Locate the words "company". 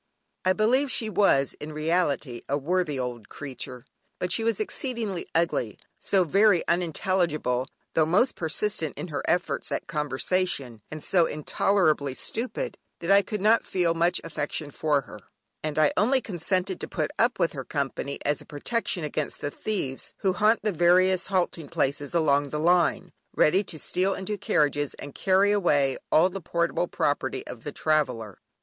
17.63-18.17